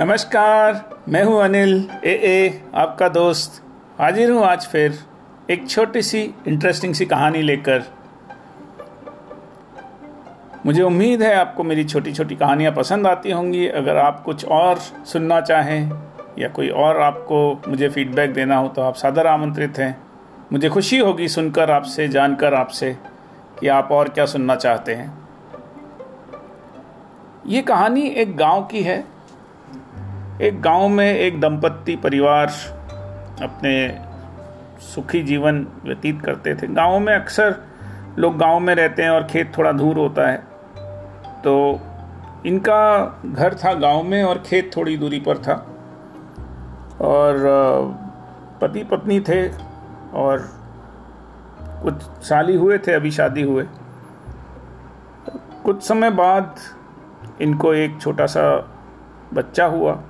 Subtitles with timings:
[0.00, 1.72] नमस्कार, मैं हूँ अनिल,
[2.04, 3.60] ए ए, आपका दोस्त।
[3.98, 4.94] हाजिर हूँ आज फिर
[5.50, 7.82] एक छोटी सी इंटरेस्टिंग सी कहानी लेकर।
[10.66, 14.78] मुझे उम्मीद है आपको मेरी छोटी छोटी कहानियाँ पसंद आती होंगी। अगर आप कुछ और
[14.78, 15.90] सुनना चाहें
[16.38, 19.96] या कोई और आपको मुझे फीडबैक देना हो तो आप सादर आमंत्रित हैं।
[20.52, 22.96] मुझे खुशी होगी सुनकर आपसे, जानकर आपसे
[23.60, 25.18] कि आप और क्या सुनना चाहते हैं।
[27.46, 29.19] ये कहानी एक गाँव की है।
[30.40, 32.46] एक गाँव में एक दंपत्ति परिवार
[33.42, 34.00] अपने
[34.80, 37.56] सुखी जीवन व्यतीत करते थे। गाँव में अक्सर
[38.18, 40.36] लोग गाँव में रहते हैं और खेत थोड़ा दूर होता है।
[41.44, 41.80] तो
[42.46, 45.54] इनका घर था गाँव में और खेत थोड़ी दूरी पर था।
[47.00, 47.36] और
[48.62, 49.48] पति पत्नी थे
[50.14, 50.48] और
[51.62, 53.66] कुछ साल हुए थे, अभी शादी हुए।
[55.64, 56.54] कुछ समय बाद
[57.40, 58.72] इनको एक छोटा सा
[59.34, 60.02] बच्चा हुआ।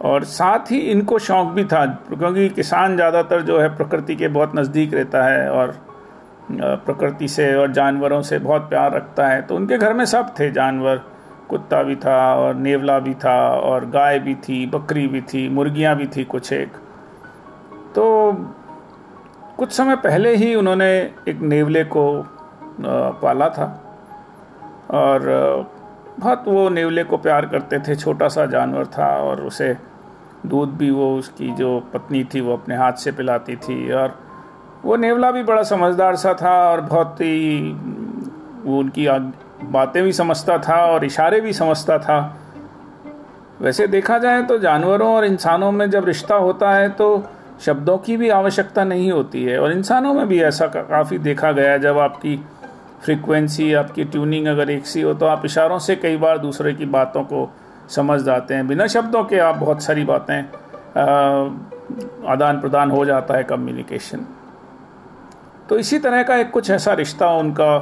[0.00, 4.56] और साथ ही इनको शौक भी था, क्योंकि किसान ज़्यादातर जो है प्रकृति के बहुत
[4.56, 5.74] नज़दीक रहता है और
[6.52, 10.50] प्रकृति से और जानवरों से बहुत प्यार रखता है। तो उनके घर में सब थे,
[10.50, 11.00] जानवर,
[11.48, 15.94] कुत्ता भी था और नेवला भी था और गाय भी थी, बकरी भी थी, मुर्गियाँ
[15.96, 16.72] भी थी कुछ एक।
[17.94, 18.32] तो
[19.58, 20.90] कुछ समय पहले ही उन्होंने
[21.28, 22.04] एक नेवले को
[22.80, 23.66] पाला था
[24.92, 25.28] और
[26.18, 29.76] बहुत वो नेवले को प्यार करते थे, छोटा सा जानवर था और उसे
[30.46, 34.18] दूध भी वो उसकी जो पत्नी थी वो अपने हाथ से पिलाती थी और
[34.84, 37.72] वो नेवला भी बड़ा समझदार सा था और बहुत ही,
[38.64, 39.08] वो उनकी
[39.62, 42.36] बातें भी समझता था और इशारे भी समझता था।
[43.60, 47.22] वैसे देखा जाए तो जानवरों और इंसानों में जब रिश्ता होता है तो
[47.60, 51.70] शब्दों की भी आवश्यकता नहीं होती है और इंसानों में भी ऐसा काफ़ी देखा गया
[51.70, 52.36] है जब आपकी
[53.02, 56.86] फ्रीक्वेंसी, आपकी ट्यूनिंग अगर एक सी हो तो आप इशारों से कई बार दूसरे की
[56.86, 57.50] बातों को
[57.90, 60.38] समझ जाते हैं बिना शब्दों के आप बहुत सारी बातें
[62.28, 64.26] आदान प्रदान हो जाता है कम्युनिकेशन
[65.68, 67.72] तो इसी तरह का एक कुछ ऐसा रिश्ता उनका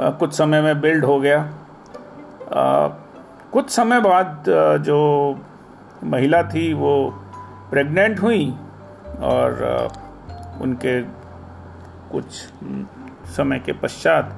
[0.00, 1.40] आ, कुछ समय में बिल्ड हो गया.
[2.52, 2.88] आ,
[3.52, 4.44] कुछ समय बाद
[4.80, 4.98] जो
[6.04, 6.92] महिला थी वो
[7.70, 8.54] प्रेग्नेंट हुई
[9.20, 9.88] और
[10.60, 11.00] उनके
[12.12, 12.24] कुछ
[13.36, 14.36] समय के पश्चात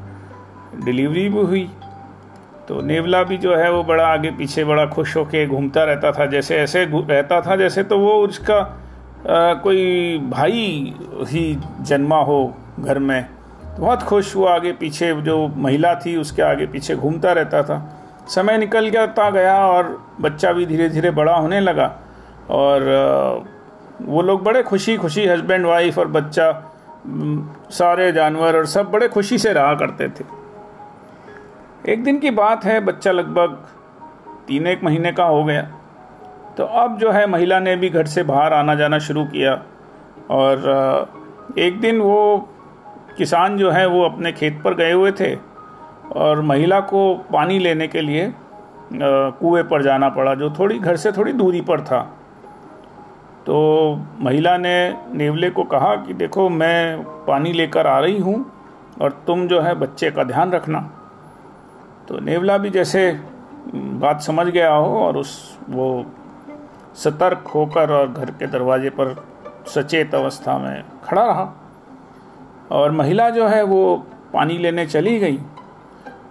[0.85, 1.71] डिलीवरी भी हुई.
[2.69, 6.27] तो नेवला भी जो है वो बड़ा आगे पीछे बड़ा खुश होके घूमता रहता था।
[6.27, 8.59] जैसे ऐसे रहता था जैसे तो वो उसका
[9.21, 10.95] आ, कोई भाई
[11.29, 13.23] ही जन्मा हो घर में
[13.77, 17.79] तो बहुत खुश हुआ। आगे पीछे जो महिला थी उसके आगे पीछे घूमता रहता था।
[18.29, 21.87] समय निकल गया ता गया और बच्चा भी धीरे धीरे बड़ा होने लगा
[22.51, 22.89] और
[24.03, 26.53] वो लोग बड़े खुशी खुशी हस्बैंड वाइफ और बच्चा
[27.71, 30.40] सारे जानवर और सब बड़े खुशी से रहा करते थे।
[31.89, 33.53] एक दिन की बात है, बच्चा लगभग
[34.49, 35.63] तीन एक महीने का हो गया।
[36.57, 39.63] तो अब जो है, महिला ने भी घर से बाहर आना जाना शुरू किया
[40.31, 42.49] और एक दिन वो
[43.19, 45.35] किसान जो है, वो अपने खेत पर गए हुए थे
[46.17, 48.33] और महिला को पानी लेने के लिए
[48.93, 52.01] कुएँ पर जाना पड़ा, जो थोड़ी, घर से थोड़ी दूरी पर था।
[53.47, 58.53] तो महिला ने नेवले को कहा कि, देखो, मैं पानी लेकर आ रही हूँ
[59.01, 60.91] और तुम जो है, बच्चे का ध्यान रखना।
[62.11, 63.11] तो नेवला भी जैसे
[63.75, 66.07] बात समझ गया हो और उस वो
[66.95, 69.15] सतर्क होकर और घर के दरवाजे पर
[69.67, 71.45] सचेत अवस्था में खड़ा रहा।
[72.71, 73.97] और महिला जो है वो
[74.33, 75.37] पानी लेने चली गई।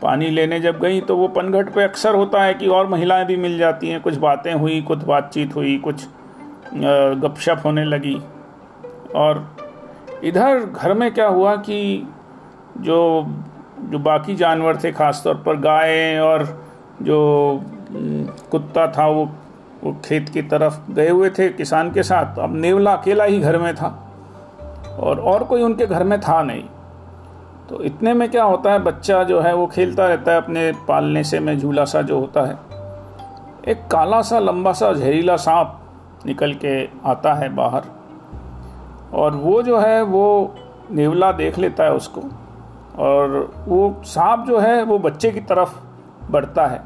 [0.01, 3.37] पानी लेने जब गई तो वो पनघट पे अक्सर होता है कि और महिलाएँ भी
[3.37, 6.07] मिल जाती हैं। कुछ बातें हुई, कुछ बातचीत हुई, कुछ
[6.73, 8.21] गपशप होने लगी।
[9.15, 9.55] और
[10.23, 12.07] इधर घर में क्या हुआ कि
[12.77, 12.99] जो
[13.81, 16.43] जो बाकी जानवर थे, ख़ासतौर पर गाय और
[17.01, 17.19] जो
[18.51, 19.29] कुत्ता था, वो
[19.83, 23.57] वो खेत की तरफ़ गए हुए थे किसान के साथ। अब नेवला अकेला ही घर
[23.57, 23.87] में था
[24.99, 26.63] और और कोई उनके घर में था नहीं।
[27.69, 31.23] तो इतने में क्या होता है, बच्चा जो है, वो खेलता रहता है अपने पालने
[31.23, 32.57] से में झूला सा जो होता है।
[33.67, 35.79] एक काला सा लंबा सा जहरीला सांप
[36.25, 37.83] निकल के आता है बाहर
[39.13, 40.55] और वो जो है, वो
[40.91, 42.21] नेवला देख लेता है उसको।
[42.99, 45.75] और वो सांप जो है, वो बच्चे की तरफ़
[46.31, 46.79] बढ़ता है।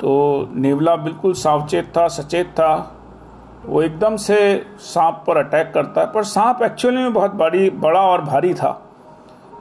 [0.00, 2.98] तो नेवला बिल्कुल सावचेत था, सचेत था।
[3.66, 8.00] वो एकदम से सांप पर अटैक करता है, पर सांप एक्चुअली में बहुत बड़ी, बड़ा
[8.00, 8.70] और भारी था।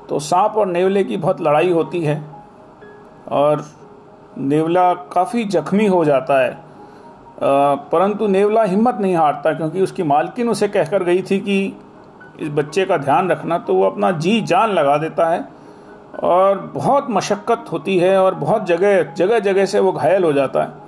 [0.09, 2.21] तो सांप और नेवले की बहुत लड़ाई होती है
[3.31, 3.65] और
[4.37, 6.57] नेवला काफ़ी जख्मी हो जाता है।
[7.43, 11.73] परंतु नेवला हिम्मत नहीं हारता, क्योंकि उसकी मालकिन उसे कहकर गई थी कि
[12.39, 15.47] इस बच्चे का ध्यान रखना तो वो अपना जी जान लगा देता है
[16.23, 20.63] और बहुत मशक्क़त होती है और बहुत जगह जगह जगह से वो घायल हो जाता
[20.63, 20.79] है।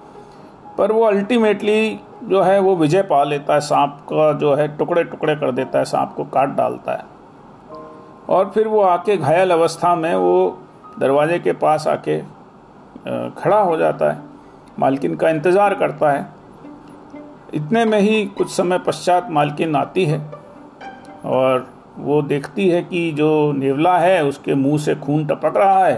[0.78, 5.04] पर वो अल्टीमेटली जो है, वो विजय पा लेता है, सांप का जो है टुकड़े
[5.04, 7.12] टुकड़े कर देता है, सांप को काट डालता है।
[8.30, 10.60] और फिर वो आके घायल अवस्था में वो
[11.00, 12.18] दरवाजे के पास आके
[13.38, 14.22] खड़ा हो जाता है,
[14.80, 16.28] मालकिन का इंतज़ार करता है।
[17.54, 20.20] इतने में ही कुछ समय पश्चात मालकिन आती है।
[21.26, 21.68] और
[21.98, 25.98] वो देखती है कि जो नेवला है, उसके मुँह से खून टपक रहा है।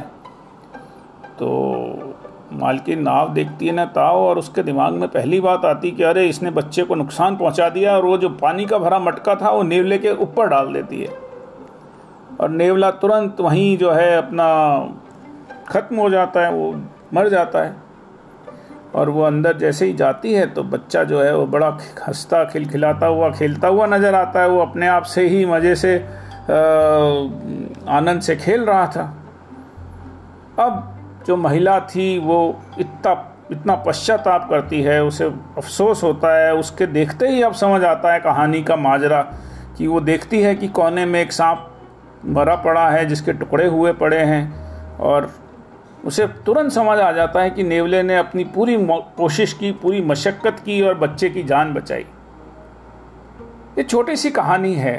[1.39, 2.15] तो
[2.53, 6.27] मालकिन नाव देखती है ना ताव, और उसके दिमाग में पहली बात आती कि अरे,
[6.27, 9.63] इसने बच्चे को नुकसान पहुँचा दिया, और वो जो पानी का भरा मटका था, वो
[9.63, 11.09] नेवले के ऊपर डाल देती है।
[12.41, 14.47] और नेवला तुरंत वहीं जो है अपना
[15.67, 16.75] ख़त्म हो जाता है, वो
[17.13, 17.84] मर जाता है।
[18.95, 21.67] और वो अंदर जैसे ही जाती है तो बच्चा जो है वो बड़ा
[22.07, 25.95] हंसता, खिलखिलाता हुआ, खेलता हुआ नज़र आता है। वो अपने आप से ही मज़े से
[27.89, 29.03] आनंद से खेल रहा था।
[30.59, 32.39] अब जो महिला थी वो
[32.79, 35.25] इतना इतना पश्चाताप करती है, उसे
[35.57, 39.21] अफसोस होता है। उसके देखते ही अब समझ आता है कहानी का माजरा
[39.77, 41.71] कि वो देखती है कि कोने में एक सांप
[42.27, 45.29] मरा पड़ा है जिसके टुकड़े हुए पड़े हैं और
[46.05, 48.77] उसे तुरंत समझ आ जाता है कि नेवले ने अपनी पूरी
[49.17, 52.05] कोशिश की, पूरी मशक्क़त की और बच्चे की जान बचाई।
[53.77, 54.97] ये छोटी सी कहानी है,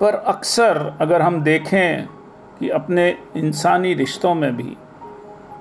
[0.00, 2.06] पर अक्सर अगर हम देखें
[2.58, 4.76] कि अपने इंसानी रिश्तों में भी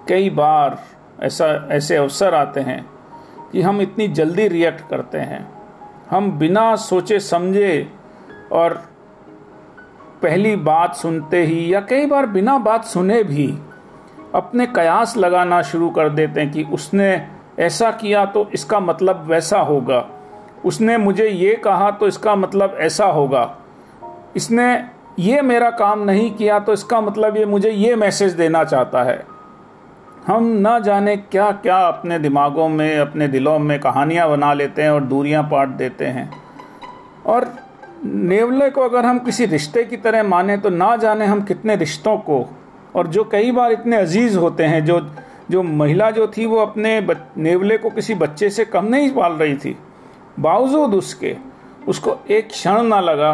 [0.08, 0.78] कई बार
[1.22, 2.86] ऐसा, ऐसे अवसर आते हैं
[3.52, 5.48] कि हम इतनी जल्दी रिएक्ट करते हैं।
[6.10, 7.92] हम बिना सोचे समझे
[8.52, 8.74] और
[10.22, 13.48] पहली बात सुनते ही या कई बार बिना बात सुने भी
[14.36, 17.28] अपने कयास लगाना शुरू कर देते हैं कि उसने
[17.60, 20.06] ऐसा किया तो इसका मतलब वैसा होगा।
[20.66, 23.56] उसने मुझे ये कहा तो इसका मतलब ऐसा होगा।
[24.36, 24.66] इसने
[25.20, 29.24] ये मेरा काम नहीं किया तो इसका मतलब ये मुझे ये मैसेज देना चाहता है।
[30.28, 34.90] हम ना जाने क्या क्या अपने दिमागों में, अपने दिलों में कहानियाँ बना लेते हैं
[34.90, 36.30] और दूरियाँ पाट देते हैं।
[37.26, 37.48] और
[38.06, 42.18] नेवले को अगर हम किसी रिश्ते की तरह माने तो ना जाने हम कितने रिश्तों
[42.18, 42.44] को
[42.96, 45.00] और जो कई बार इतने अज़ीज़ होते हैं जो
[45.52, 47.00] जो महिला जो थी वो अपने
[47.38, 49.78] नेवले को किसी बच्चे से कम नहीं पाल रही थी।
[50.40, 51.36] बावजूद उसके
[51.88, 53.32] उसको एक क्षण ना लगा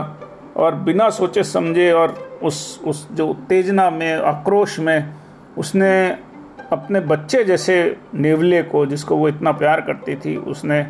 [0.57, 5.13] और बिना सोचे समझे और उस उस जो उत्तेजना में आक्रोश में
[5.57, 6.09] उसने
[6.71, 10.87] अपने बच्चे जैसे नेवले को जिसको वो इतना प्यार करती थी उसने आ,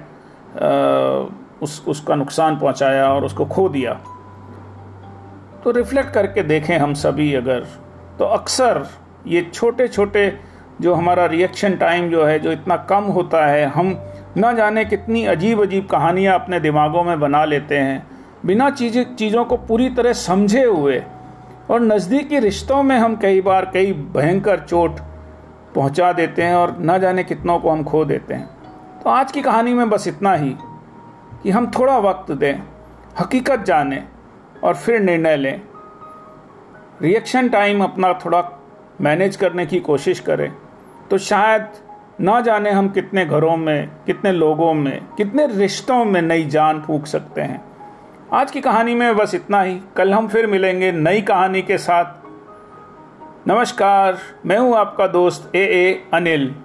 [1.62, 3.94] उस उसका नुकसान पहुँचाया और उसको खो दिया।
[5.64, 7.68] तो रिफ्लेक्ट करके देखें हम सभी अगर
[8.20, 8.86] तो अक्सर
[9.28, 10.32] ये छोटे छोटे
[10.82, 13.98] जो हमारा रिएक्शन टाइम जो है, जो इतना कम होता है, हम
[14.38, 18.08] ना जाने कितनी अजीब अजीब कहानियाँ अपने दिमागों में बना लेते हैं,
[18.46, 21.02] बिना चीज़, चीज़ों को पूरी तरह समझे हुए,
[21.70, 25.00] और नज़दीकी रिश्तों में हम कई बार कई भयंकर चोट
[25.76, 28.50] पहुँचा देते हैं और ना जाने कितनों को हम खो देते हैं।
[29.04, 30.56] तो आज की कहानी में बस इतना ही,
[31.44, 32.62] कि हम थोड़ा वक्त दें,
[33.20, 34.04] हकीकत जानें
[34.64, 35.62] और फिर निर्णय लें।
[37.02, 38.50] रिएक्शन टाइम अपना थोड़ा
[39.02, 40.54] मैनेज करने की कोशिश करें।
[41.12, 41.68] तो शायद
[42.22, 47.06] ना जाने हम कितने घरों में, कितने लोगों में, कितने रिश्तों में नई जान फूक
[47.06, 47.66] सकते हैं।
[48.34, 52.06] आज की कहानी में बस इतना ही। कल हम फिर मिलेंगे नई कहानी के साथ।
[53.48, 56.56] नमस्कार, मैं हूँ आपका दोस्त ए ए अनिल।